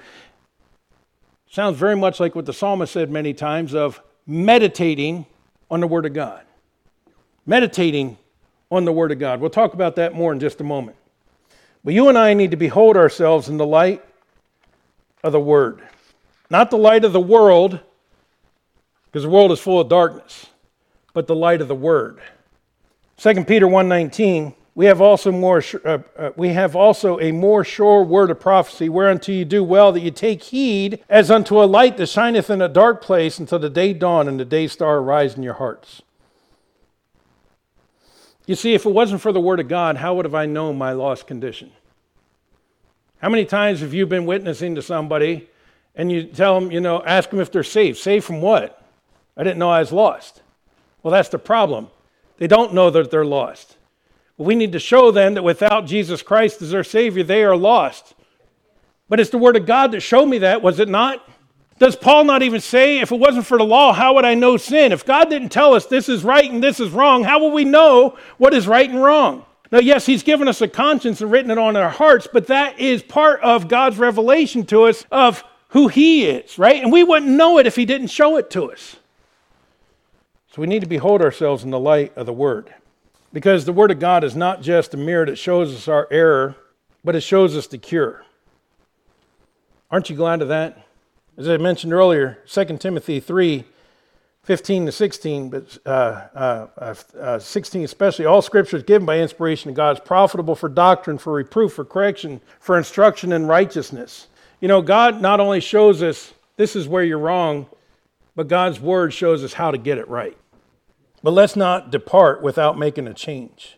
[1.50, 5.26] Sounds very much like what the psalmist said many times of meditating
[5.72, 6.44] on the Word of God.
[7.48, 8.18] Meditating
[8.70, 9.42] on the Word of God.
[9.42, 10.96] We'll talk about that more in just a moment.
[11.84, 14.04] But you and I need to behold ourselves in the light
[15.24, 15.82] of the Word,
[16.52, 17.80] not the light of the world,
[19.06, 20.46] because the world is full of darkness,
[21.14, 22.22] but the light of the Word.
[23.18, 28.04] 2 Peter 1:19 we have also more uh, uh, we have also a more sure
[28.04, 31.98] word of prophecy whereunto you do well that you take heed as unto a light
[31.98, 35.36] that shineth in a dark place until the day dawn and the day star arise
[35.36, 36.02] in your hearts
[38.46, 40.78] you see, if it wasn't for the Word of God, how would have I known
[40.78, 41.72] my lost condition?
[43.20, 45.50] How many times have you been witnessing to somebody
[45.96, 47.98] and you tell them, you know, ask them if they're saved?
[47.98, 48.84] Saved from what?
[49.38, 50.42] I didn't know I was lost.
[51.02, 51.90] Well, that's the problem.
[52.38, 53.78] They don't know that they're lost.
[54.38, 58.16] We need to show them that without Jesus Christ as their Savior, they are lost.
[59.10, 61.28] But it's the Word of God that showed me that, was it not?
[61.80, 64.58] Does Paul not even say, if it wasn't for the law, how would I know
[64.58, 64.92] sin?
[64.92, 67.66] If God didn't tell us this is right and this is wrong, how will we
[67.66, 69.46] know what is right and wrong?
[69.72, 72.80] Now, yes, He's given us a conscience and written it on our hearts, but that
[72.80, 76.82] is part of God's revelation to us of who He is, right?
[76.82, 78.96] And we wouldn't know it if He didn't show it to us.
[80.54, 82.74] So we need to behold ourselves in the light of the Word.
[83.34, 86.56] Because the Word of God is not just a mirror that shows us our error,
[87.04, 88.24] but it shows us the cure.
[89.90, 90.86] Aren't you glad of that?
[91.36, 93.66] As I mentioned earlier, 2 Timothy 3
[94.44, 95.90] 15 to 16, but uh,
[96.36, 99.96] uh, uh, uh, 16 especially, all scripture is given by inspiration of God.
[99.96, 104.28] is profitable for doctrine, for reproof, for correction, for instruction in righteousness.
[104.60, 107.68] You know, God not only shows us this is where you're wrong,
[108.36, 110.38] but God's word shows us how to get it right.
[111.24, 113.78] But let's not depart without making a change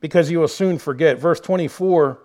[0.00, 1.18] because you will soon forget.
[1.18, 2.18] Verse 24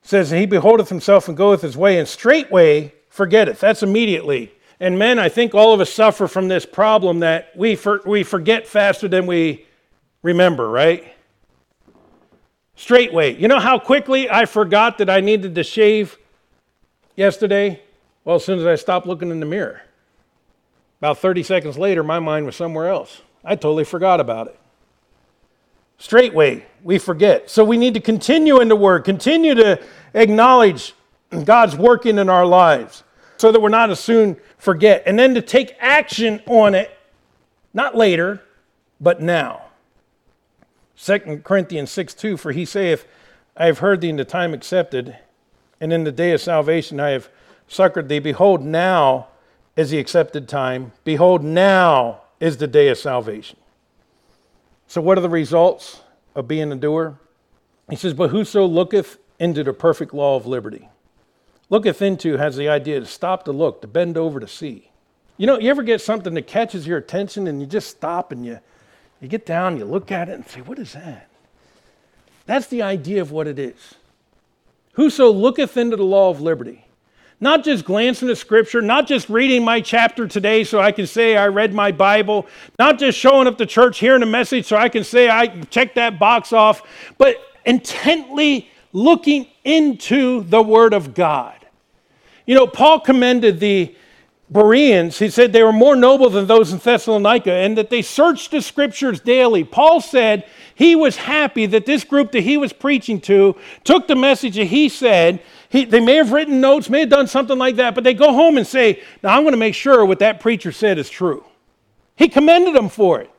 [0.00, 3.58] says, He beholdeth himself and goeth his way, and straightway forgetteth.
[3.58, 4.52] That's immediately.
[4.78, 8.22] And men, I think all of us suffer from this problem that we, for, we
[8.22, 9.66] forget faster than we
[10.22, 11.12] remember, right?
[12.76, 13.34] Straightway.
[13.34, 16.16] You know how quickly I forgot that I needed to shave
[17.16, 17.82] yesterday?
[18.24, 19.82] Well, as soon as I stopped looking in the mirror.
[21.00, 23.22] About 30 seconds later, my mind was somewhere else.
[23.48, 24.60] I totally forgot about it.
[25.96, 27.48] Straightway, we forget.
[27.48, 29.82] So we need to continue in the Word, continue to
[30.12, 30.94] acknowledge
[31.44, 33.04] God's working in our lives
[33.38, 35.02] so that we're not as soon forget.
[35.06, 36.94] And then to take action on it,
[37.72, 38.42] not later,
[39.00, 39.62] but now.
[41.02, 43.06] 2 Corinthians 6 2, for he saith,
[43.56, 45.16] I have heard thee in the time accepted,
[45.80, 47.30] and in the day of salvation I have
[47.66, 48.18] succored thee.
[48.18, 49.28] Behold, now
[49.74, 50.92] is the accepted time.
[51.04, 53.58] Behold, now is the day of salvation.
[54.86, 56.00] So, what are the results
[56.34, 57.18] of being a doer?
[57.90, 60.88] He says, But whoso looketh into the perfect law of liberty,
[61.70, 64.90] looketh into has the idea to stop to look, to bend over to see.
[65.36, 68.44] You know, you ever get something that catches your attention and you just stop and
[68.44, 68.58] you,
[69.20, 71.28] you get down, you look at it and say, What is that?
[72.46, 73.94] That's the idea of what it is.
[74.92, 76.87] Whoso looketh into the law of liberty,
[77.40, 81.36] not just glancing at scripture, not just reading my chapter today so I can say
[81.36, 82.46] I read my Bible,
[82.78, 85.94] not just showing up to church, hearing a message so I can say I checked
[85.94, 86.82] that box off,
[87.16, 91.54] but intently looking into the Word of God.
[92.46, 93.94] You know, Paul commended the
[94.50, 98.50] Bereans, he said they were more noble than those in Thessalonica and that they searched
[98.50, 99.62] the scriptures daily.
[99.62, 104.16] Paul said he was happy that this group that he was preaching to took the
[104.16, 105.42] message that he said.
[105.70, 108.32] He, they may have written notes, may have done something like that, but they go
[108.32, 111.44] home and say, Now I'm going to make sure what that preacher said is true.
[112.16, 113.30] He commended them for it.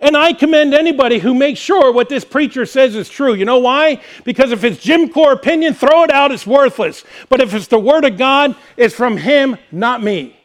[0.00, 3.34] And I commend anybody who makes sure what this preacher says is true.
[3.34, 4.02] You know why?
[4.24, 7.04] Because if it's Jim Core opinion, throw it out, it's worthless.
[7.28, 10.36] But if it's the Word of God, it's from him, not me.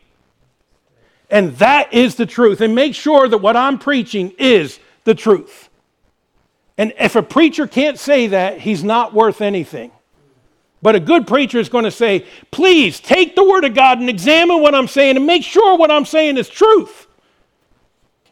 [1.30, 2.62] And that is the truth.
[2.62, 5.70] And make sure that what I'm preaching is the truth.
[6.78, 9.92] And if a preacher can't say that, he's not worth anything.
[10.82, 14.10] But a good preacher is going to say, please take the Word of God and
[14.10, 17.08] examine what I'm saying and make sure what I'm saying is truth.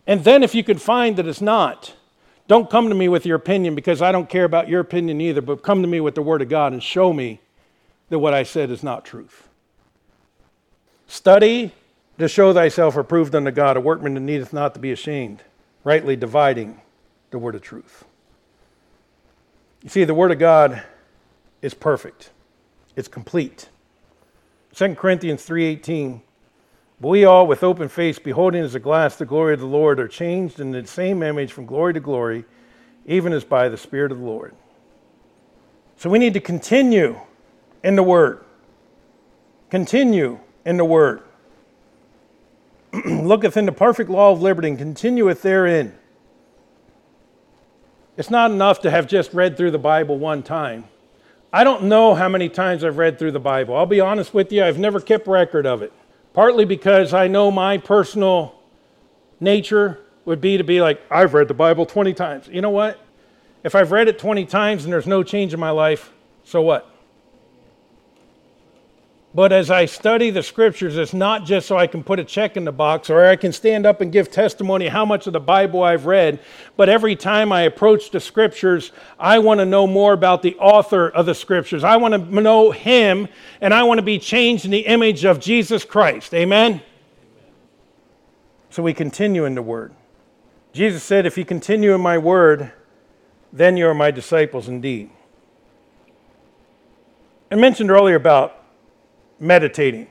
[0.06, 1.94] And then, if you can find that it's not,
[2.48, 5.42] don't come to me with your opinion because I don't care about your opinion either,
[5.42, 7.42] but come to me with the Word of God and show me
[8.10, 9.50] that what I said is not truth.
[11.08, 11.74] Study
[12.18, 15.44] to show thyself approved unto God, a workman that needeth not to be ashamed,
[15.84, 16.82] rightly dividing
[17.32, 18.06] the word of truth.
[19.84, 20.84] You see, the Word of God
[21.62, 22.32] is perfect,
[22.98, 23.70] it's complete.
[24.74, 26.22] 2 Corinthians 3:18
[27.00, 30.00] but we all, with open face, beholding as a glass the glory of the Lord,
[30.00, 32.44] are changed in the same image from glory to glory,
[33.06, 34.56] even as by the Spirit of the Lord.
[35.96, 37.20] So we need to continue
[37.84, 38.44] in the Word.
[39.70, 41.22] Continue in the Word.
[42.94, 45.96] Looketh in the perfect law of liberty and continueth therein.
[48.16, 50.86] It's not enough to have just read through the Bible one time.
[51.58, 53.76] I don't know how many times I've read through the Bible.
[53.76, 55.92] I'll be honest with you, I've never kept record of it
[56.32, 58.54] partly because I know my personal
[59.40, 62.48] nature would be to be like, I've read the Bible 20 times.
[62.48, 63.04] You know what?
[63.64, 66.88] If I've read it 20 times and there's no change in my life, so what?
[69.36, 72.58] But as I study the scriptures, it's not just so I can put a check
[72.58, 75.40] in the box or I can stand up and give testimony how much of the
[75.40, 76.40] Bible I've read.
[76.76, 81.10] But every time I approach the scriptures, I want to know more about the author
[81.10, 81.84] of the scriptures.
[81.84, 83.28] I want to know him
[83.62, 86.34] and I want to be changed in the image of Jesus Christ.
[86.34, 86.82] Amen?
[88.70, 89.94] So we continue in the word.
[90.72, 92.72] Jesus said, If you continue in my word,
[93.52, 95.10] then you are my disciples indeed.
[97.52, 98.64] I mentioned earlier about
[99.40, 100.08] meditating.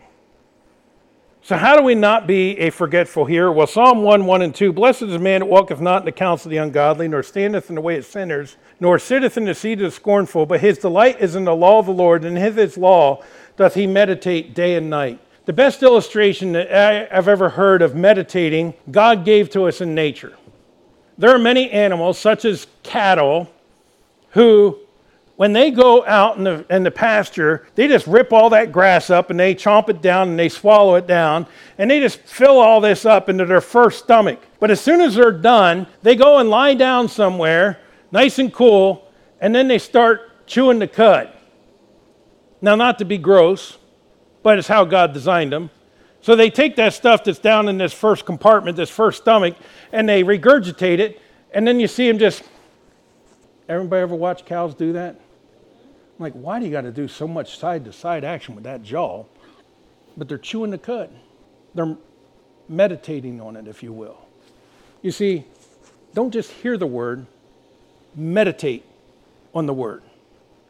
[1.42, 3.52] So, how do we not be a forgetful hearer?
[3.52, 6.10] Well, Psalm 1 1 and 2 Blessed is the man that walketh not in the
[6.10, 9.54] counsel of the ungodly, nor standeth in the way of sinners, nor sitteth in the
[9.54, 12.36] seat of the scornful, but his delight is in the law of the Lord, and
[12.36, 13.22] in his law
[13.56, 15.20] doth he meditate day and night.
[15.44, 16.72] The best illustration that
[17.12, 20.36] I've ever heard of meditating, God gave to us in nature.
[21.16, 23.48] There are many animals, such as cattle,
[24.30, 24.80] who
[25.36, 29.10] when they go out in the, in the pasture, they just rip all that grass
[29.10, 31.46] up and they chomp it down and they swallow it down
[31.76, 34.40] and they just fill all this up into their first stomach.
[34.60, 37.78] But as soon as they're done, they go and lie down somewhere,
[38.10, 41.30] nice and cool, and then they start chewing the cud.
[42.62, 43.76] Now, not to be gross,
[44.42, 45.68] but it's how God designed them.
[46.22, 49.54] So they take that stuff that's down in this first compartment, this first stomach,
[49.92, 51.20] and they regurgitate it,
[51.52, 52.42] and then you see them just.
[53.68, 55.20] Everybody ever watch cows do that?
[56.18, 58.64] I'm like, why do you got to do so much side to side action with
[58.64, 59.24] that jaw?
[60.16, 61.10] But they're chewing the cud.
[61.74, 61.96] They're
[62.68, 64.18] meditating on it, if you will.
[65.02, 65.44] You see,
[66.14, 67.26] don't just hear the word,
[68.14, 68.84] meditate
[69.54, 70.02] on the word.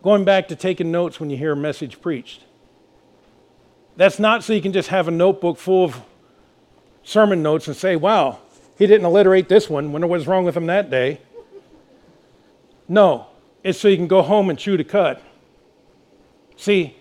[0.03, 2.44] Going back to taking notes when you hear a message preached.
[3.97, 6.01] That's not so you can just have a notebook full of
[7.05, 8.40] sermon notes and say, wow,
[8.76, 9.92] he didn't alliterate this one.
[9.92, 11.20] Wonder what was wrong with him that day.
[12.88, 13.28] No,
[13.64, 15.20] it's so you can go home and chew the cud.
[16.57, 16.96] See,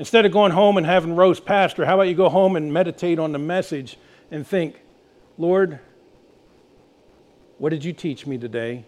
[0.00, 3.18] Instead of going home and having roast pastor, how about you go home and meditate
[3.18, 3.98] on the message
[4.30, 4.80] and think,
[5.36, 5.78] Lord,
[7.58, 8.86] what did you teach me today?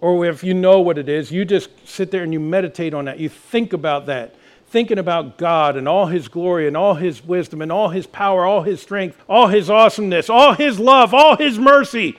[0.00, 3.04] Or if you know what it is, you just sit there and you meditate on
[3.04, 3.20] that.
[3.20, 4.34] You think about that,
[4.66, 8.44] thinking about God and all His glory and all His wisdom and all His power,
[8.44, 12.18] all His strength, all His awesomeness, all His love, all His mercy.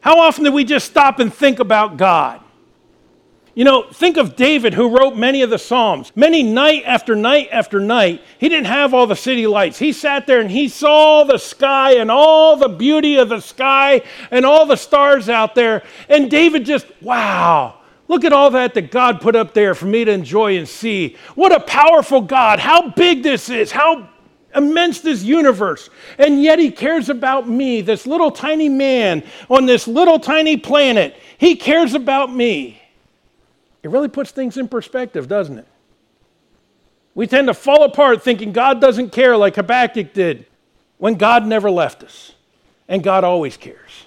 [0.00, 2.42] How often do we just stop and think about God?
[3.56, 6.12] You know, think of David who wrote many of the Psalms.
[6.14, 9.78] Many night after night after night, he didn't have all the city lights.
[9.78, 14.02] He sat there and he saw the sky and all the beauty of the sky
[14.30, 15.82] and all the stars out there.
[16.10, 20.04] And David just, wow, look at all that that God put up there for me
[20.04, 21.16] to enjoy and see.
[21.34, 22.58] What a powerful God.
[22.58, 23.72] How big this is.
[23.72, 24.06] How
[24.54, 25.88] immense this universe.
[26.18, 31.16] And yet he cares about me, this little tiny man on this little tiny planet.
[31.38, 32.82] He cares about me.
[33.86, 35.66] It really puts things in perspective, doesn't it?
[37.14, 40.44] We tend to fall apart thinking God doesn't care like Habakkuk did
[40.98, 42.32] when God never left us
[42.88, 44.06] and God always cares.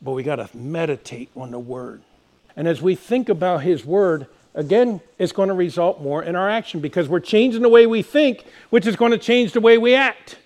[0.00, 2.02] But we got to meditate on the Word.
[2.54, 6.48] And as we think about His Word, again, it's going to result more in our
[6.48, 9.76] action because we're changing the way we think, which is going to change the way
[9.76, 10.38] we act.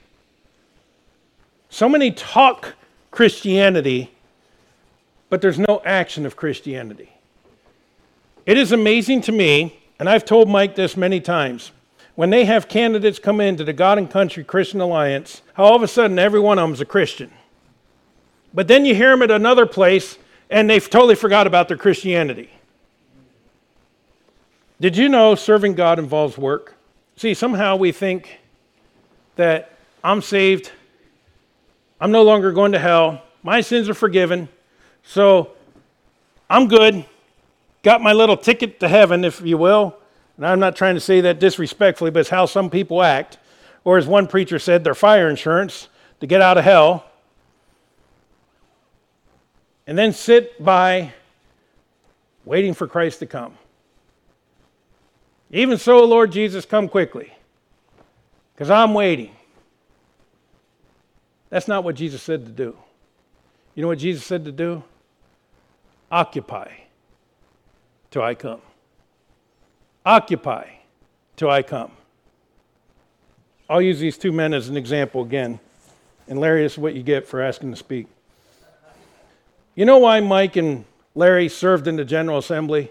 [1.68, 2.76] So many talk
[3.10, 4.10] Christianity,
[5.28, 7.10] but there's no action of Christianity.
[8.46, 11.72] It is amazing to me, and I've told Mike this many times,
[12.14, 15.82] when they have candidates come into the God and Country Christian Alliance, how all of
[15.82, 17.30] a sudden every one of them is a Christian.
[18.54, 20.16] But then you hear them at another place
[20.48, 22.48] and they've totally forgot about their Christianity.
[24.80, 26.76] Did you know serving God involves work?
[27.16, 28.38] See, somehow we think
[29.34, 29.72] that
[30.04, 30.70] I'm saved,
[32.00, 34.48] I'm no longer going to hell, my sins are forgiven,
[35.02, 35.50] so
[36.48, 37.04] I'm good
[37.86, 39.96] got my little ticket to heaven, if you will.
[40.36, 43.38] And I'm not trying to say that disrespectfully, but it's how some people act.
[43.84, 47.08] Or as one preacher said, their fire insurance to get out of hell.
[49.86, 51.12] And then sit by
[52.44, 53.56] waiting for Christ to come.
[55.52, 57.32] Even so, Lord Jesus, come quickly,
[58.52, 59.30] because I'm waiting.
[61.50, 62.76] That's not what Jesus said to do.
[63.76, 64.82] You know what Jesus said to do?
[66.10, 66.85] Occupy
[68.10, 68.60] till I come.
[70.04, 70.68] Occupy
[71.36, 71.90] till I come.
[73.68, 75.58] I'll use these two men as an example again.
[76.28, 78.06] And Larry, this is what you get for asking to speak.
[79.74, 80.84] You know why Mike and
[81.14, 82.90] Larry served in the General Assembly?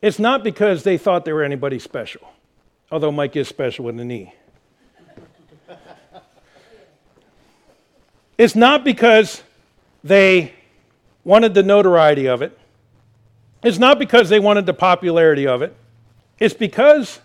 [0.00, 2.28] It's not because they thought they were anybody special,
[2.90, 4.34] although Mike is special with the knee.
[8.36, 9.42] it's not because
[10.02, 10.52] they
[11.24, 12.58] wanted the notoriety of it.
[13.62, 15.76] It's not because they wanted the popularity of it,
[16.38, 17.20] it's because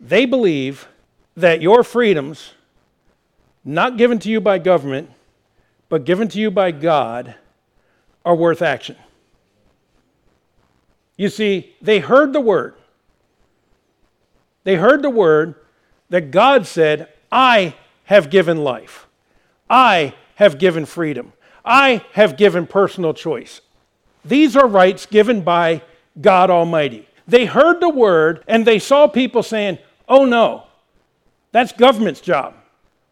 [0.00, 0.88] they believe
[1.36, 2.52] that your freedoms,
[3.64, 5.10] not given to you by government,
[5.88, 7.34] but given to you by God,
[8.24, 8.96] are worth action.
[11.16, 12.74] You see, they heard the word.
[14.64, 15.54] They heard the word
[16.08, 17.74] that God said, I
[18.04, 19.06] have given life.
[19.68, 21.32] I have given freedom.
[21.64, 23.60] I have given personal choice.
[24.24, 25.82] These are rights given by
[26.20, 27.08] God Almighty.
[27.26, 30.64] They heard the word and they saw people saying, oh no,
[31.50, 32.54] that's government's job.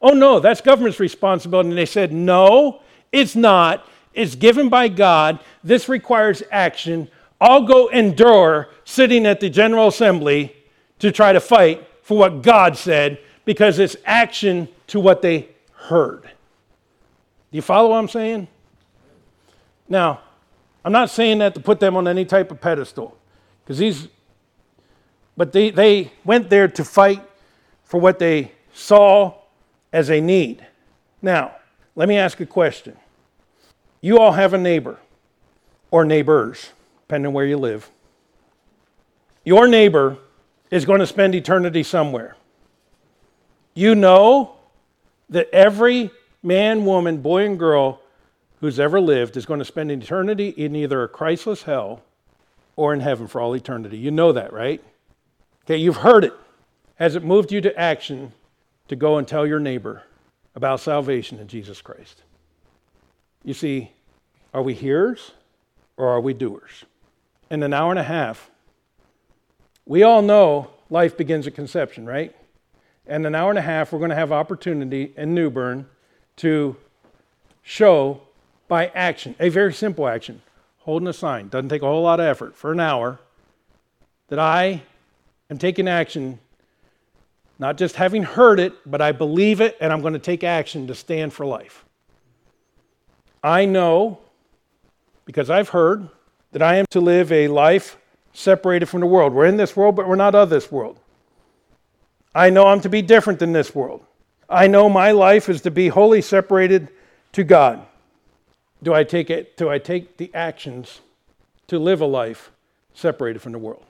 [0.02, 1.70] Oh no, that's government's responsibility.
[1.70, 2.82] And they said, no,
[3.12, 3.86] it's not.
[4.12, 5.38] It's given by God.
[5.62, 7.08] This requires action.
[7.40, 10.54] I'll go endure sitting at the General Assembly
[10.98, 16.22] to try to fight for what God said because it's action to what they heard.
[16.22, 18.48] Do you follow what I'm saying?
[19.88, 20.20] Now,
[20.85, 23.16] I'm not saying that to put them on any type of pedestal,
[23.62, 24.09] because these,
[25.37, 27.22] but they, they went there to fight
[27.85, 29.35] for what they saw
[29.93, 30.66] as a need.
[31.20, 31.57] Now,
[31.95, 32.97] let me ask a question.
[34.01, 34.99] You all have a neighbor
[35.91, 36.70] or neighbors,
[37.03, 37.91] depending where you live.
[39.45, 40.16] Your neighbor
[40.70, 42.37] is going to spend eternity somewhere.
[43.74, 44.57] You know
[45.28, 46.11] that every
[46.43, 47.99] man, woman, boy, and girl
[48.61, 52.02] who's ever lived is going to spend eternity in either a Christless hell
[52.76, 53.98] or in heaven for all eternity.
[53.98, 54.82] You know that, right?
[55.64, 56.34] Okay, you've heard it.
[56.96, 58.32] Has it moved you to action
[58.88, 60.02] to go and tell your neighbor
[60.54, 62.22] about salvation in Jesus Christ?
[63.44, 63.90] You see,
[64.52, 65.32] are we hearers
[65.96, 66.84] or are we doers?
[67.50, 68.50] In an hour and a half,
[69.86, 72.34] we all know life begins at conception, right?
[73.06, 75.86] And an hour and a half, we're going to have opportunity in New Bern
[76.36, 76.76] to
[77.62, 78.20] show
[78.70, 80.40] by action, a very simple action,
[80.78, 81.48] holding a sign.
[81.48, 83.18] Doesn't take a whole lot of effort for an hour
[84.28, 84.82] that I
[85.50, 86.38] am taking action,
[87.58, 90.86] not just having heard it, but I believe it and I'm going to take action
[90.86, 91.84] to stand for life.
[93.42, 94.20] I know,
[95.24, 96.08] because I've heard,
[96.52, 97.96] that I am to live a life
[98.32, 99.34] separated from the world.
[99.34, 101.00] We're in this world, but we're not of this world.
[102.36, 104.04] I know I'm to be different than this world.
[104.48, 106.88] I know my life is to be wholly separated
[107.32, 107.84] to God.
[108.83, 109.57] Do I take it?
[109.57, 111.01] Do I take the actions
[111.66, 112.51] to live a life
[112.95, 113.85] separated from the world?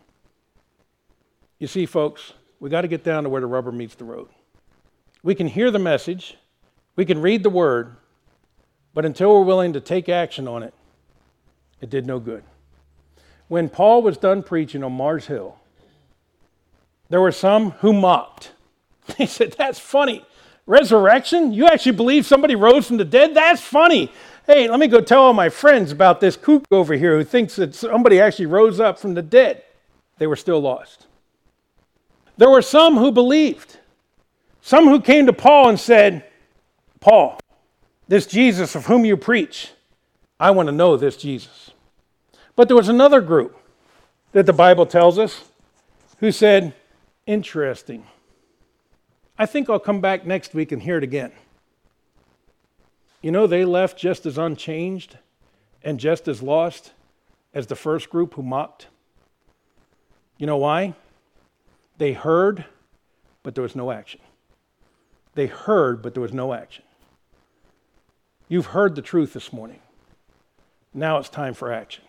[1.58, 4.28] You see, folks, we got to get down to where the rubber meets the road.
[5.22, 6.36] We can hear the message,
[6.96, 7.96] we can read the word,
[8.94, 10.74] but until we're willing to take action on it,
[11.80, 12.42] it did no good.
[13.48, 15.56] When Paul was done preaching on Mars Hill,
[17.08, 18.52] there were some who mocked.
[19.18, 20.24] They said, That's funny.
[20.66, 21.52] Resurrection?
[21.52, 23.34] You actually believe somebody rose from the dead?
[23.34, 24.12] That's funny.
[24.52, 27.54] Hey, let me go tell all my friends about this kook over here who thinks
[27.54, 29.62] that somebody actually rose up from the dead.
[30.18, 31.06] They were still lost.
[32.36, 33.78] There were some who believed,
[34.60, 36.24] some who came to Paul and said,
[36.98, 37.38] Paul,
[38.08, 39.70] this Jesus of whom you preach,
[40.40, 41.70] I want to know this Jesus.
[42.56, 43.56] But there was another group
[44.32, 45.44] that the Bible tells us
[46.18, 46.74] who said,
[47.24, 48.04] Interesting.
[49.38, 51.30] I think I'll come back next week and hear it again.
[53.22, 55.18] You know, they left just as unchanged
[55.82, 56.92] and just as lost
[57.52, 58.86] as the first group who mocked.
[60.38, 60.94] You know why?
[61.98, 62.64] They heard,
[63.42, 64.20] but there was no action.
[65.34, 66.84] They heard, but there was no action.
[68.48, 69.80] You've heard the truth this morning.
[70.92, 72.04] Now it's time for action.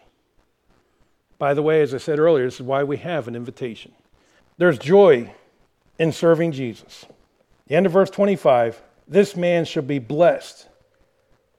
[1.38, 3.91] By the way, as I said earlier, this is why we have an invitation.
[4.57, 5.34] There's joy
[5.99, 7.05] in serving Jesus.
[7.68, 10.68] The end of verse 25 this man shall be blessed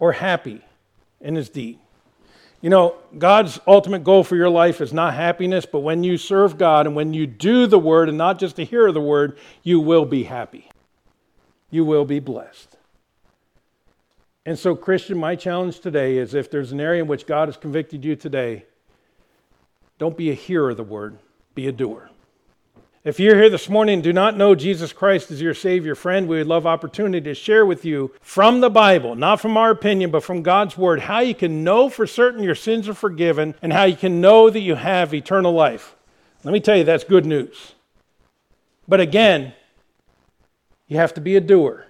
[0.02, 0.60] or happy
[1.20, 1.78] in his deed.
[2.60, 6.58] You know, God's ultimate goal for your life is not happiness, but when you serve
[6.58, 9.78] God and when you do the word and not just to hear the word, you
[9.78, 10.68] will be happy.
[11.70, 12.76] You will be blessed.
[14.44, 17.56] And so, Christian, my challenge today is if there's an area in which God has
[17.56, 18.64] convicted you today,
[19.98, 21.16] don't be a hearer of the word,
[21.54, 22.10] be a doer.
[23.04, 26.28] If you're here this morning and do not know Jesus Christ as your Savior, friend,
[26.28, 30.12] we would love opportunity to share with you from the Bible, not from our opinion,
[30.12, 33.72] but from God's Word, how you can know for certain your sins are forgiven and
[33.72, 35.96] how you can know that you have eternal life.
[36.44, 37.72] Let me tell you, that's good news.
[38.86, 39.52] But again,
[40.86, 41.86] you have to be a doer.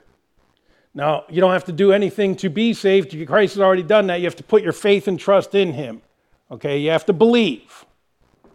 [0.95, 3.15] Now, you don't have to do anything to be saved.
[3.27, 4.21] Christ has already done that.
[4.21, 6.01] You have to put your faith and trust in Him.
[6.51, 6.79] Okay?
[6.79, 7.85] You have to believe.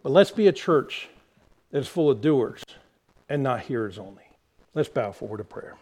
[0.01, 1.08] But let's be a church
[1.72, 2.63] that is full of doers
[3.30, 4.24] and not hearers only.
[4.74, 5.78] Let's bow forward to prayer.